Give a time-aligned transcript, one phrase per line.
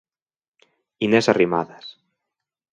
[1.07, 1.85] Inés Arrimadas.